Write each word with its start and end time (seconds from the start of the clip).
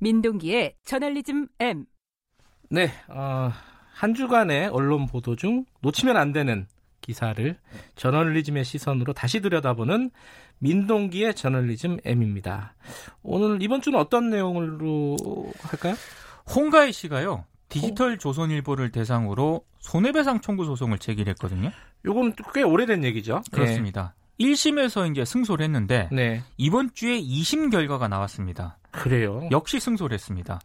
민동기의 0.00 0.74
저널리즘 0.84 1.48
M. 1.60 1.84
네, 2.70 2.90
어, 3.08 3.52
한 3.94 4.14
주간의 4.14 4.68
언론 4.68 5.06
보도 5.06 5.36
중 5.36 5.64
놓치면 5.82 6.16
안 6.16 6.32
되는 6.32 6.66
기사를 7.00 7.58
저널리즘의 7.96 8.64
시선으로 8.64 9.12
다시 9.12 9.40
들여다보는 9.40 10.10
민동기의 10.58 11.34
저널리즘 11.34 11.98
M입니다. 12.04 12.74
오늘 13.22 13.62
이번 13.62 13.80
주는 13.82 13.98
어떤 13.98 14.30
내용으로 14.30 15.16
할까요? 15.60 15.94
홍가희 16.54 16.92
씨가요. 16.92 17.44
디지털 17.68 18.18
조선일보를 18.18 18.90
대상으로 18.90 19.64
손해배상 19.78 20.40
청구 20.40 20.64
소송을 20.64 20.98
제기했거든요. 20.98 21.70
요거는 22.04 22.34
꽤 22.52 22.62
오래된 22.62 23.04
얘기죠. 23.04 23.42
그렇습니다. 23.52 24.14
네. 24.40 24.46
1심에서 24.46 25.10
이제 25.10 25.24
승소를 25.24 25.64
했는데 25.64 26.08
네. 26.10 26.42
이번 26.56 26.90
주에 26.94 27.20
2심 27.20 27.70
결과가 27.70 28.08
나왔습니다. 28.08 28.78
그래요? 28.90 29.48
역시 29.50 29.78
승소를 29.78 30.14
했습니다. 30.14 30.60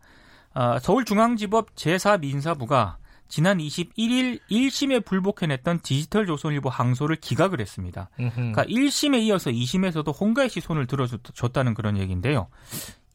아, 0.54 0.80
서울중앙지법 0.80 1.76
제4민사부가 1.76 2.96
지난 3.28 3.58
21일 3.58 4.40
1심에 4.50 5.04
불복해냈던 5.04 5.82
디지털 5.82 6.26
조선일보 6.26 6.70
항소를 6.70 7.18
기각을 7.18 7.60
했습니다. 7.60 8.10
음흠. 8.20 8.36
그러니까 8.36 8.64
1심에 8.66 9.20
이어서 9.24 9.50
2심에서도 9.50 10.20
홍가희 10.20 10.50
씨 10.50 10.62
손을 10.62 10.86
들어줬다는 10.86 11.74
그런 11.74 11.98
얘기인데요. 11.98 12.48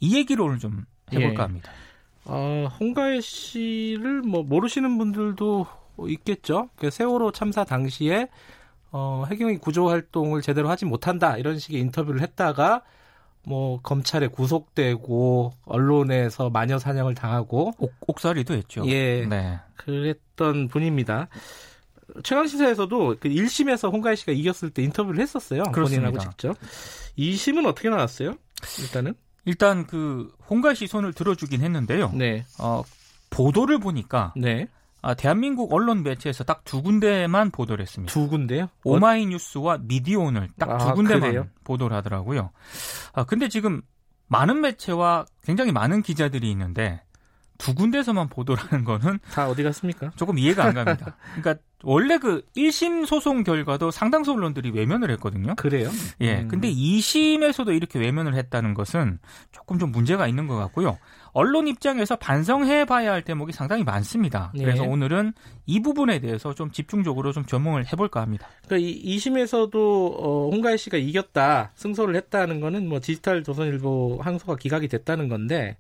이 0.01 0.17
얘기를 0.17 0.43
오늘 0.43 0.59
좀 0.59 0.85
해볼까 1.13 1.43
예. 1.43 1.47
합니다. 1.47 1.73
어, 2.25 2.69
홍가희 2.79 3.21
씨를 3.23 4.23
뭐 4.23 4.43
모르시는 4.43 4.99
분들도 4.99 5.67
있겠죠. 6.09 6.71
그 6.77 6.91
세월호 6.91 7.33
참사 7.33 7.65
당시에 7.65 8.29
어, 8.93 9.25
해경이 9.31 9.59
구조 9.59 9.89
활동을 9.89 10.43
제대로 10.43 10.69
하지 10.69 10.85
못한다 10.85 11.37
이런 11.37 11.59
식의 11.59 11.81
인터뷰를 11.81 12.23
했다가 12.23 12.83
뭐 13.45 13.81
검찰에 13.83 14.27
구속되고 14.27 15.53
언론에서 15.65 16.51
마녀 16.51 16.79
사냥을 16.79 17.15
당하고 17.15 17.73
옥, 17.79 17.95
옥살이도 18.07 18.55
했죠. 18.55 18.85
예, 18.87 19.25
네. 19.27 19.59
그랬던 19.77 20.69
분입니다. 20.69 21.29
최강 22.23 22.47
시사에서도 22.47 23.17
그 23.21 23.29
1심에서 23.29 23.93
홍가희 23.93 24.17
씨가 24.17 24.33
이겼을 24.33 24.71
때 24.71 24.83
인터뷰를 24.83 25.21
했었어요. 25.21 25.63
그렇습니다. 25.73 26.11
본인하고 26.11 26.19
직접. 26.19 26.57
2심은 27.19 27.67
어떻게 27.67 27.89
나왔어요? 27.89 28.35
일단은 28.81 29.15
일단 29.45 29.87
그 29.87 30.31
홍가희 30.51 30.75
씨 30.75 30.87
손을 30.87 31.13
들어주긴 31.13 31.63
했는데요. 31.63 32.13
네. 32.15 32.45
어, 32.59 32.83
보도를 33.31 33.79
보니까 33.79 34.35
네. 34.37 34.67
아, 35.03 35.15
대한민국 35.15 35.73
언론 35.73 36.03
매체에서 36.03 36.45
딱 36.45 36.63
두 36.65 36.83
군데만 36.83 37.51
보도를 37.51 37.83
했습니다. 37.83 38.13
두 38.13 38.29
군데요? 38.29 38.69
오마이뉴스와 38.85 39.79
미디어오늘 39.83 40.51
딱두 40.59 40.89
아, 40.89 40.95
군데만 40.95 41.21
그래요? 41.21 41.47
보도를 41.65 41.97
하더라고요. 41.97 42.51
아, 43.15 43.25
근데 43.25 43.49
지금 43.49 43.83
많은 44.29 44.61
매체와 44.61 45.27
굉장히 45.43 45.73
많은 45.73 46.03
기자들이 46.03 46.51
있는데 46.51 47.03
두 47.61 47.75
군데서만 47.75 48.29
보도를 48.29 48.63
하는 48.65 48.85
거는 48.85 49.19
다 49.31 49.49
어디 49.49 49.63
갔습니까? 49.63 50.11
조금 50.17 50.39
이해가 50.39 50.65
안 50.65 50.75
갑니다. 50.75 51.17
그러니까 51.37 51.63
원래 51.83 52.19
그 52.19 52.43
1심 52.57 53.07
소송 53.07 53.43
결과도 53.43 53.91
상당수 53.91 54.33
언론들이 54.33 54.71
외면을 54.71 55.11
했거든요. 55.13 55.55
그래요? 55.57 55.91
예. 56.21 56.41
음. 56.41 56.49
근데 56.49 56.71
2심에서도 56.71 57.75
이렇게 57.75 57.99
외면을 57.99 58.35
했다는 58.35 58.75
것은 58.75 59.19
조금 59.53 59.79
좀 59.79 59.93
문제가 59.93 60.27
있는 60.27 60.47
것 60.47 60.57
같고요. 60.57 60.99
언론 61.33 61.69
입장에서 61.69 62.17
반성해 62.17 62.85
봐야 62.85 63.13
할 63.13 63.23
대목이 63.23 63.53
상당히 63.53 63.85
많습니다. 63.85 64.53
예. 64.57 64.65
그래서 64.65 64.83
오늘은 64.83 65.33
이 65.67 65.81
부분에 65.81 66.19
대해서 66.19 66.55
좀 66.55 66.71
집중적으로 66.71 67.33
좀 67.33 67.47
전문을 67.47 67.87
해볼까 67.93 68.21
합니다. 68.21 68.49
그러니까 68.67 68.89
이 68.89 69.17
2심에서도 69.17 69.75
어, 69.75 70.51
홍가희 70.53 70.77
씨가 70.77 70.99
이겼다, 70.99 71.71
승소를 71.77 72.17
했다는 72.17 72.61
거는 72.61 72.89
뭐 72.89 73.01
디지털 73.01 73.45
조선일보 73.45 74.21
항소가 74.23 74.57
기각이 74.57 74.89
됐다는 74.89 75.29
건데 75.29 75.77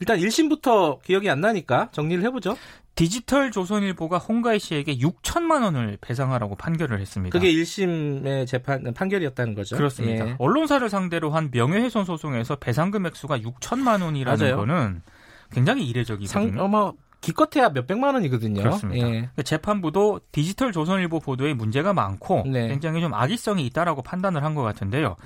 일단 0.00 0.18
1심부터 0.18 1.00
기억이 1.02 1.28
안 1.30 1.40
나니까 1.40 1.88
정리를 1.92 2.22
해보죠. 2.24 2.56
디지털 2.94 3.50
조선일보가 3.50 4.18
홍가희 4.18 4.60
씨에게 4.60 4.98
6천만 4.98 5.62
원을 5.64 5.98
배상하라고 6.00 6.54
판결을 6.54 7.00
했습니다. 7.00 7.36
그게 7.36 7.52
1심의 7.52 8.46
재판 8.46 8.94
판결이었다는 8.94 9.54
거죠. 9.54 9.76
그렇습니다. 9.76 10.28
예. 10.28 10.34
언론사를 10.38 10.88
상대로 10.88 11.30
한 11.30 11.50
명예훼손 11.52 12.04
소송에서 12.04 12.56
배상금 12.56 13.04
액 13.06 13.16
수가 13.16 13.38
6천만 13.38 14.02
원이라는 14.02 14.38
맞아요. 14.38 14.56
거는 14.58 15.02
굉장히 15.50 15.86
이례적이거든요. 15.88 16.52
상, 16.52 16.60
어머 16.60 16.92
기껏해야 17.20 17.70
몇 17.70 17.86
백만 17.86 18.14
원이거든요. 18.14 18.60
그렇습니다. 18.62 19.08
예. 19.08 19.28
재판부도 19.42 20.20
디지털 20.30 20.70
조선일보 20.72 21.18
보도에 21.20 21.54
문제가 21.54 21.92
많고 21.94 22.44
네. 22.46 22.68
굉장히 22.68 23.00
좀 23.00 23.12
악의성이 23.14 23.64
있다라고 23.66 24.02
판단을 24.02 24.44
한 24.44 24.54
것 24.54 24.62
같은데요. 24.62 25.16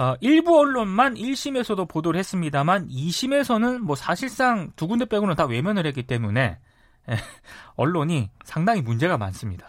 어, 0.00 0.16
일부 0.22 0.58
언론만 0.58 1.16
1심에서도 1.16 1.86
보도를 1.86 2.18
했습니다만 2.20 2.88
2심에서는 2.88 3.80
뭐 3.80 3.94
사실상 3.94 4.72
두 4.74 4.88
군데 4.88 5.04
빼고는 5.04 5.34
다 5.34 5.44
외면을 5.44 5.84
했기 5.84 6.04
때문에 6.04 6.56
예, 7.10 7.16
언론이 7.76 8.30
상당히 8.42 8.80
문제가 8.80 9.18
많습니다. 9.18 9.66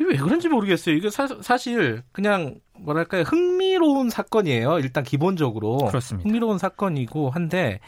왜 0.00 0.16
그런지 0.16 0.48
모르겠어요. 0.48 0.94
이게 0.94 1.10
사, 1.10 1.58
실 1.58 2.02
그냥 2.10 2.58
뭐랄까요 2.78 3.20
흥미로운 3.24 4.08
사건이에요. 4.08 4.78
일단 4.78 5.04
기본적으로 5.04 5.76
그렇습니다. 5.76 6.26
흥미로운 6.26 6.56
사건이고 6.56 7.28
한데 7.28 7.80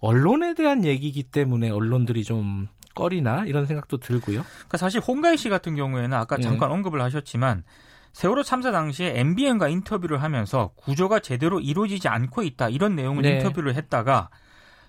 언론에 0.00 0.54
대한 0.54 0.84
얘기이기 0.84 1.22
때문에 1.22 1.70
언론들이 1.70 2.24
좀 2.24 2.66
꺼리나 2.96 3.44
이런 3.46 3.66
생각도 3.66 3.98
들고요. 3.98 4.42
그러니까 4.42 4.78
사실 4.78 5.00
홍가희 5.00 5.36
씨 5.36 5.48
같은 5.48 5.76
경우에는 5.76 6.12
아까 6.12 6.38
네. 6.38 6.42
잠깐 6.42 6.70
네. 6.70 6.74
언급을 6.74 7.00
하셨지만 7.00 7.62
세월호 8.12 8.42
참사 8.42 8.72
당시에 8.72 9.18
MBN과 9.18 9.68
인터뷰를 9.68 10.22
하면서 10.22 10.72
구조가 10.76 11.20
제대로 11.20 11.60
이루어지지 11.60 12.08
않고 12.08 12.42
있다 12.42 12.68
이런 12.68 12.96
내용을 12.96 13.22
네. 13.22 13.36
인터뷰를 13.36 13.74
했다가 13.74 14.30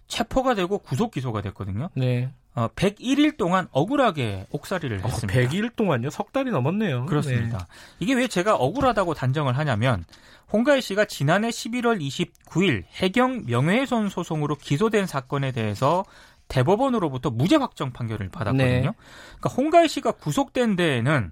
체포가 0.07 0.55
되고 0.55 0.77
구속 0.77 1.11
기소가 1.11 1.41
됐거든요. 1.41 1.89
네. 1.95 2.33
어, 2.53 2.67
101일 2.75 3.37
동안 3.37 3.67
억울하게 3.71 4.47
옥살이를 4.51 4.99
어, 5.03 5.07
했습니다. 5.07 5.39
어, 5.39 5.43
100일 5.43 5.75
동안요? 5.75 6.09
석 6.09 6.33
달이 6.33 6.51
넘었네요. 6.51 7.05
그렇습니다. 7.05 7.57
네. 7.57 7.65
이게 7.99 8.13
왜 8.13 8.27
제가 8.27 8.55
억울하다고 8.55 9.13
단정을 9.13 9.57
하냐면 9.57 10.03
홍가희 10.51 10.81
씨가 10.81 11.05
지난해 11.05 11.47
11월 11.49 12.01
29일 12.01 12.83
해경 12.91 13.45
명예훼손 13.45 14.09
소송으로 14.09 14.55
기소된 14.55 15.05
사건에 15.05 15.53
대해서 15.53 16.03
대법원으로부터 16.49 17.29
무죄 17.29 17.55
확정 17.55 17.93
판결을 17.93 18.27
받았거든요. 18.27 18.65
네. 18.65 18.81
그러니까 18.81 19.49
홍가희 19.49 19.88
씨가 19.88 20.11
구속된 20.11 20.75
데에는 20.75 21.31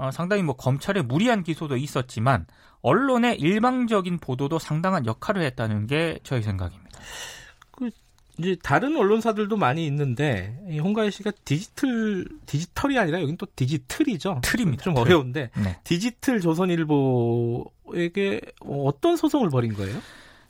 어, 0.00 0.10
상당히 0.10 0.42
뭐 0.42 0.56
검찰의 0.56 1.02
무리한 1.02 1.42
기소도 1.42 1.76
있었지만 1.76 2.46
언론의 2.80 3.38
일방적인 3.38 4.18
보도도 4.18 4.58
상당한 4.58 5.04
역할을 5.04 5.42
했다는 5.42 5.86
게 5.86 6.18
저희 6.22 6.42
생각입니다. 6.42 6.98
그 7.70 7.90
이제 8.38 8.56
다른 8.62 8.96
언론사들도 8.96 9.58
많이 9.58 9.86
있는데 9.86 10.58
이 10.70 10.78
홍가희 10.78 11.10
씨가 11.10 11.32
디지털 11.44 12.24
디지털이 12.46 12.98
아니라 12.98 13.20
여긴 13.20 13.36
또 13.36 13.46
디지털이죠. 13.54 14.40
틀입니다. 14.42 14.84
좀 14.84 14.94
틀. 14.94 15.02
어려운데 15.02 15.50
네. 15.62 15.78
디지털 15.84 16.40
조선일보에게 16.40 18.40
어떤 18.60 19.18
소송을 19.18 19.50
벌인 19.50 19.74
거예요? 19.74 20.00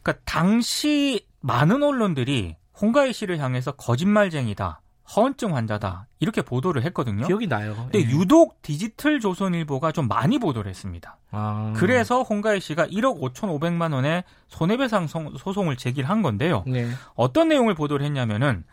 그러니까 0.03 0.22
당시 0.25 1.27
많은 1.41 1.83
언론들이 1.83 2.55
홍가희 2.81 3.12
씨를 3.12 3.39
향해서 3.39 3.72
거짓말쟁이다. 3.72 4.81
허언증 5.15 5.56
환자다 5.56 6.06
이렇게 6.21 6.43
보도를 6.43 6.84
했거든요. 6.84 7.26
기억이 7.26 7.47
나요. 7.48 7.75
근데 7.91 8.00
예. 8.00 8.10
유독 8.10 8.62
디지털 8.62 9.19
조선일보가 9.19 9.93
좀 9.93 10.06
많이 10.09 10.38
보도를 10.38 10.71
했습니다. 10.71 11.16
아. 11.31 11.72
그래서 11.76 12.22
홍가희 12.22 12.60
씨가 12.60 12.87
1억 12.87 13.21
5천5백만 13.21 13.93
원의 13.93 14.25
손해배상 14.48 15.06
소송을 15.06 15.76
제기한 15.76 16.22
건데요. 16.22 16.65
네. 16.66 16.88
어떤 17.15 17.48
내용을 17.48 17.75
보도를 17.75 18.04
했냐면은 18.06 18.65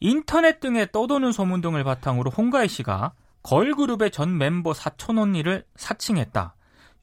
인터넷 0.00 0.60
등에 0.60 0.86
떠도는 0.90 1.32
소문 1.32 1.60
등을 1.60 1.82
바탕으로 1.82 2.30
홍가희 2.30 2.68
씨가 2.68 3.12
걸그룹의 3.42 4.10
전 4.10 4.38
멤버 4.38 4.74
사촌 4.74 5.18
언니를 5.18 5.64
사칭했다. 5.76 6.54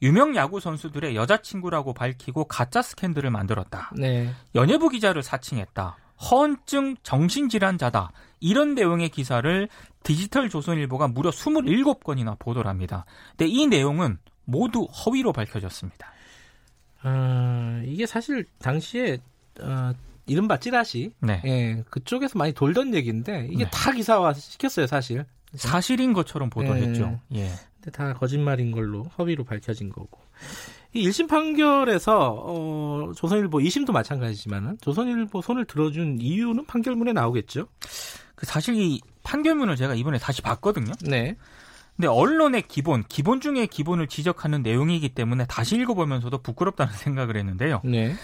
유명 0.02 0.34
야구 0.34 0.60
선수들의 0.60 1.14
여자친구라고 1.14 1.94
밝히고 1.94 2.44
가짜 2.44 2.82
스캔들을 2.82 3.30
만들었다. 3.30 3.92
네. 3.96 4.32
연예부 4.54 4.88
기자를 4.88 5.22
사칭했다. 5.22 5.96
허언증 6.30 6.96
정신질환자다. 7.02 8.10
이런 8.42 8.74
내용의 8.74 9.08
기사를 9.08 9.68
디지털 10.02 10.50
조선일보가 10.50 11.08
무려 11.08 11.30
27건이나 11.30 12.38
보도를 12.38 12.68
합니다. 12.68 13.06
근데 13.30 13.46
이 13.46 13.66
내용은 13.66 14.18
모두 14.44 14.82
허위로 14.82 15.32
밝혀졌습니다. 15.32 16.12
어, 17.04 17.82
이게 17.86 18.04
사실 18.04 18.46
당시에 18.58 19.18
어, 19.60 19.92
이른바 20.26 20.58
찌라시 20.58 21.12
네. 21.20 21.40
예, 21.44 21.84
그쪽에서 21.88 22.38
많이 22.38 22.52
돌던 22.52 22.94
얘기인데 22.94 23.48
이게 23.50 23.64
네. 23.64 23.70
다 23.72 23.92
기사화 23.92 24.34
시켰어요, 24.34 24.86
사실. 24.86 25.24
사실인 25.54 26.12
것처럼 26.12 26.50
보도를 26.50 26.82
예. 26.82 26.86
했죠. 26.86 27.20
예. 27.34 27.50
근데 27.74 27.90
다 27.90 28.14
거짓말인 28.14 28.72
걸로 28.72 29.04
허위로 29.18 29.44
밝혀진 29.44 29.90
거고. 29.90 30.20
이 30.94 31.08
1심 31.08 31.28
판결에서 31.28 32.44
어, 32.46 33.12
조선일보 33.16 33.58
2심도 33.58 33.92
마찬가지지만은 33.92 34.78
조선일보 34.80 35.42
손을 35.42 35.64
들어준 35.64 36.18
이유는 36.20 36.66
판결문에 36.66 37.12
나오겠죠. 37.12 37.66
그 38.42 38.46
사실 38.46 38.74
이 38.74 39.00
판결문을 39.22 39.76
제가 39.76 39.94
이번에 39.94 40.18
다시 40.18 40.42
봤거든요. 40.42 40.92
네. 41.02 41.36
근데 41.94 42.08
언론의 42.08 42.62
기본, 42.62 43.04
기본 43.04 43.40
중에 43.40 43.66
기본을 43.66 44.08
지적하는 44.08 44.64
내용이기 44.64 45.10
때문에 45.10 45.46
다시 45.46 45.76
읽어보면서도 45.76 46.38
부끄럽다는 46.38 46.92
생각을 46.92 47.36
했는데요. 47.36 47.82
네. 47.84 48.16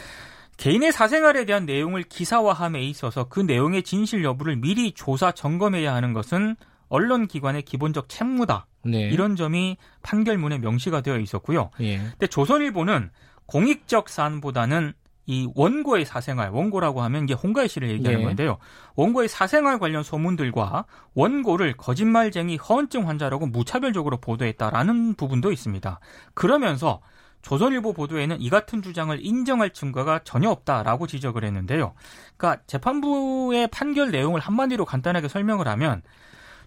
개인의 0.57 0.91
사생활에 0.91 1.45
대한 1.45 1.67
내용을 1.67 2.03
기사화함에 2.03 2.83
있어서 2.83 3.29
그 3.29 3.39
내용의 3.39 3.85
진실 3.85 4.25
여부를 4.25 4.57
미리 4.57 4.91
조사 4.91 5.31
점검해야 5.31 5.95
하는 5.95 6.13
것은 6.13 6.57
언론기관의 6.89 7.63
기본적 7.63 8.09
책무다. 8.09 8.67
네. 8.85 9.03
이런 9.03 9.37
점이 9.37 9.77
판결문에 10.03 10.59
명시가 10.59 11.03
되어 11.03 11.21
있었고요. 11.21 11.71
예. 11.79 11.99
근데 11.99 12.27
조선일보는 12.27 13.11
공익적 13.47 14.09
사안보다는 14.09 14.95
이 15.29 15.47
원고의 15.55 16.07
사생활, 16.07 16.49
원고라고 16.51 17.03
하면 17.03 17.25
이게 17.25 17.35
홍가희 17.35 17.69
씨를 17.69 17.91
얘기하는 17.91 18.21
예. 18.21 18.25
건데요. 18.25 18.57
원고의 18.97 19.29
사생활 19.29 19.79
관련 19.79 20.03
소문들과 20.03 20.87
원고를 21.15 21.77
거짓말쟁이 21.77 22.57
허언증 22.57 23.07
환자라고 23.07 23.47
무차별적으로 23.47 24.17
보도했다라는 24.17 25.17
부분도 25.17 25.53
있습니다. 25.53 26.01
그러면서 26.33 27.03
조선일보 27.43 27.93
보도에는 27.93 28.41
이 28.41 28.49
같은 28.49 28.81
주장을 28.81 29.17
인정할 29.21 29.71
증거가 29.71 30.19
전혀 30.25 30.49
없다라고 30.49 31.07
지적을 31.07 31.45
했는데요. 31.45 31.93
그러니까 32.39 32.63
재판부의 32.67 33.69
판결 33.69 34.11
내용을 34.11 34.41
한마디로 34.41 34.87
간단하게 34.87 35.29
설명을 35.29 35.69
하면 35.69 36.01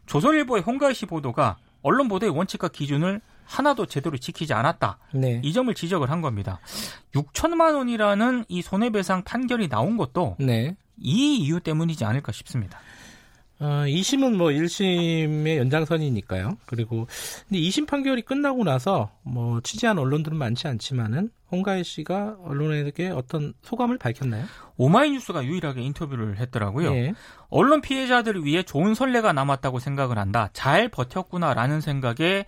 조선일보의 0.06 0.62
홍가희 0.62 0.94
씨 0.94 1.08
보도가 1.08 1.58
언론 1.82 2.08
보도의 2.08 2.32
원칙과 2.32 2.68
기준을 2.68 3.22
하나도 3.46 3.86
제대로 3.86 4.18
지키지 4.18 4.54
않았다. 4.54 4.98
네. 5.14 5.42
이 5.44 5.54
점을 5.54 5.74
지적을 5.74 6.10
한 6.10 6.22
겁니다. 6.22 6.60
6천만 7.14 7.76
원이라는 7.76 8.46
이 8.48 8.62
손해배상 8.62 9.24
판결이 9.24 9.70
나온 9.70 9.98
것도 9.98 10.38
네. 10.40 10.76
이 10.98 11.38
이유 11.38 11.60
때문이지 11.60 12.06
않을까 12.06 12.32
싶습니다. 12.32 12.80
어, 13.62 13.86
2심은 13.86 14.36
뭐 14.38 14.48
1심의 14.48 15.58
연장선이니까요. 15.58 16.58
그리고 16.66 17.08
근데 17.48 17.62
2심 17.62 17.86
판결이 17.88 18.24
끝나고 18.24 18.64
나서 18.64 19.12
뭐 19.22 19.62
취재한 19.62 20.00
언론들은 20.00 20.36
많지 20.36 20.68
않지만은 20.68 21.30
홍가희 21.52 21.84
씨가 21.84 22.38
언론에게 22.44 23.10
어떤 23.10 23.54
소감을 23.62 24.00
밝혔나요? 24.00 24.46
오마이뉴스가 24.78 25.46
유일하게 25.46 25.82
인터뷰를 25.84 26.40
했더라고요. 26.40 26.92
예. 26.96 27.14
언론 27.50 27.82
피해자들을 27.82 28.46
위해 28.46 28.64
좋은 28.64 28.96
선례가 28.96 29.32
남았다고 29.34 29.78
생각을 29.78 30.18
한다. 30.18 30.50
잘 30.54 30.90
버텼구나라는 30.90 31.82
생각에 31.82 32.46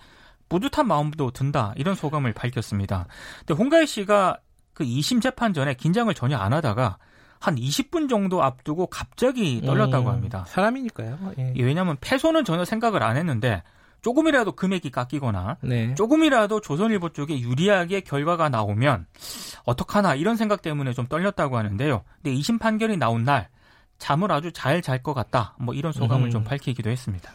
뿌듯한 0.54 0.88
마음도 0.88 1.32
든다. 1.32 1.74
이런 1.78 1.96
소감을 1.96 2.34
밝혔습니다. 2.34 3.08
근데 3.40 3.56
홍가희 3.56 3.88
씨가 3.88 4.38
그 4.76 4.84
2심 4.84 5.20
재판 5.20 5.52
전에 5.52 5.74
긴장을 5.74 6.14
전혀 6.14 6.38
안 6.38 6.54
하다가 6.54 6.98
한 7.40 7.56
20분 7.56 8.08
정도 8.08 8.44
앞두고 8.44 8.86
갑자기 8.88 9.62
떨렸다고 9.66 10.10
음, 10.10 10.14
합니다. 10.14 10.46
사람이니까요. 10.48 11.18
예. 11.40 11.54
왜냐하면 11.58 11.98
패소는 12.00 12.46
전혀 12.46 12.66
생각을 12.66 13.02
안 13.02 13.18
했는데 13.18 13.64
조금이라도 14.04 14.52
금액이 14.52 14.92
깎이거나 14.92 15.58
네. 15.62 15.96
조금이라도 15.96 16.62
조선일보 16.62 17.10
쪽에 17.10 17.40
유리하게 17.40 18.02
결과가 18.02 18.50
나오면 18.50 19.08
어떡하나 19.66 20.14
이런 20.14 20.36
생각 20.36 20.62
때문에 20.62 20.94
좀 20.94 21.08
떨렸다고 21.08 21.58
하는데요. 21.58 22.04
근데 22.22 22.38
2심 22.38 22.60
판결이 22.60 22.98
나온 22.98 23.24
날 23.24 23.50
잠을 23.98 24.32
아주 24.32 24.52
잘 24.52 24.82
잘 24.84 25.02
것 25.02 25.14
같다. 25.16 25.56
뭐 25.58 25.74
이런 25.74 25.94
소감을 25.94 26.28
음. 26.28 26.32
좀 26.32 26.44
밝히기도 26.44 26.90
했습니다. 26.92 27.32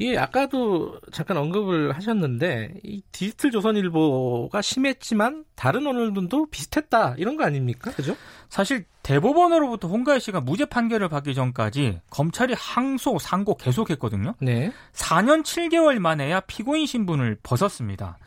예, 0.00 0.18
아까도 0.18 1.00
잠깐 1.12 1.38
언급을 1.38 1.92
하셨는데 1.92 2.74
이 2.82 3.02
디지털 3.12 3.50
조선일보가 3.50 4.60
심했지만 4.60 5.44
다른 5.54 5.86
언론들도 5.86 6.46
비슷했다 6.50 7.14
이런 7.16 7.36
거 7.36 7.44
아닙니까? 7.44 7.90
그죠? 7.92 8.14
사실 8.48 8.84
대법원으로부터 9.02 9.88
홍가희 9.88 10.20
씨가 10.20 10.40
무죄 10.40 10.64
판결을 10.64 11.08
받기 11.08 11.34
전까지 11.34 12.00
검찰이 12.10 12.54
항소, 12.56 13.18
상고 13.18 13.56
계속했거든요. 13.56 14.34
네. 14.40 14.72
4년 14.92 15.42
7개월 15.42 15.98
만에야 15.98 16.40
피고인 16.40 16.86
신분을 16.86 17.38
벗었습니다. 17.42 18.18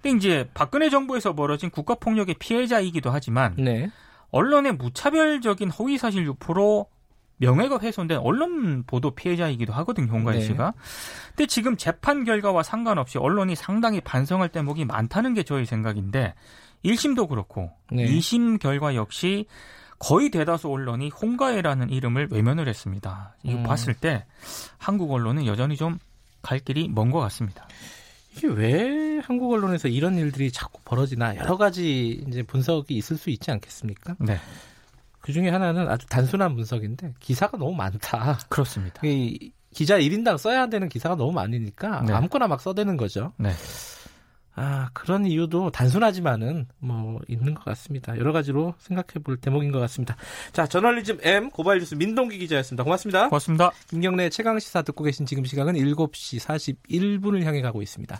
근데 0.00 0.16
이제 0.16 0.48
박근혜 0.54 0.90
정부에서 0.90 1.34
벌어진 1.34 1.70
국가폭력의 1.70 2.36
피해자이기도 2.38 3.10
하지만 3.10 3.54
네. 3.58 3.90
언론의 4.30 4.74
무차별적인 4.74 5.70
허위사실 5.70 6.24
유포로 6.24 6.86
명예가 7.38 7.78
훼손된 7.80 8.18
언론 8.18 8.84
보도 8.86 9.10
피해자이기도 9.12 9.72
하거든요, 9.72 10.12
홍가희 10.12 10.38
네. 10.38 10.44
씨가. 10.44 10.74
근데 11.30 11.46
지금 11.46 11.76
재판 11.76 12.24
결과와 12.24 12.62
상관없이 12.62 13.18
언론이 13.18 13.54
상당히 13.54 14.00
반성할 14.00 14.50
대목이 14.50 14.84
많다는 14.84 15.34
게 15.34 15.42
저희 15.42 15.64
생각인데 15.64 16.34
1심도 16.84 17.28
그렇고 17.28 17.72
네. 17.90 18.06
2심 18.06 18.60
결과 18.60 18.94
역시 18.94 19.46
거의 19.98 20.30
대다수 20.30 20.68
언론이 20.68 21.10
홍가혜라는 21.10 21.90
이름을 21.90 22.28
외면을 22.30 22.68
했습니다. 22.68 23.34
이거 23.42 23.58
음. 23.58 23.62
봤을 23.64 23.94
때 23.94 24.26
한국 24.78 25.10
언론은 25.12 25.46
여전히 25.46 25.76
좀 25.76 25.98
갈 26.42 26.60
길이 26.60 26.88
먼 26.88 27.10
것 27.10 27.20
같습니다. 27.20 27.66
이게 28.36 28.46
왜 28.48 29.18
한국 29.18 29.52
언론에서 29.52 29.88
이런 29.88 30.16
일들이 30.16 30.52
자꾸 30.52 30.80
벌어지나 30.84 31.36
여러 31.36 31.56
가지 31.56 32.24
이제 32.28 32.42
분석이 32.42 32.94
있을 32.94 33.16
수 33.16 33.30
있지 33.30 33.50
않겠습니까? 33.50 34.16
네. 34.20 34.38
그 35.28 35.32
중에 35.34 35.50
하나는 35.50 35.90
아주 35.90 36.06
단순한 36.06 36.54
분석인데 36.54 37.12
기사가 37.20 37.58
너무 37.58 37.74
많다. 37.74 38.38
그렇습니다. 38.48 38.98
이 39.04 39.52
기자 39.74 39.98
1인당 39.98 40.38
써야 40.38 40.68
되는 40.68 40.88
기사가 40.88 41.16
너무 41.16 41.32
많으니까 41.32 42.02
네. 42.06 42.14
아무거나 42.14 42.48
막 42.48 42.62
써대는 42.62 42.96
거죠. 42.96 43.34
네. 43.36 43.50
아, 44.54 44.88
그런 44.94 45.26
이유도 45.26 45.70
단순하지만은 45.70 46.66
뭐 46.78 47.20
있는 47.28 47.52
것 47.52 47.62
같습니다. 47.66 48.16
여러 48.16 48.32
가지로 48.32 48.72
생각해 48.78 49.22
볼 49.22 49.36
대목인 49.36 49.70
것 49.70 49.80
같습니다. 49.80 50.16
자, 50.54 50.66
저널리즘 50.66 51.18
M 51.20 51.50
고발 51.50 51.78
뉴스 51.78 51.94
민동기 51.94 52.38
기자였습니다. 52.38 52.82
고맙습니다. 52.82 53.28
고맙습니다. 53.28 53.70
김경래 53.90 54.30
최강 54.30 54.58
시사 54.58 54.80
듣고 54.80 55.04
계신 55.04 55.26
지금 55.26 55.44
시각은 55.44 55.74
7시 55.74 56.40
41분을 56.40 57.42
향해 57.44 57.60
가고 57.60 57.82
있습니다. 57.82 58.18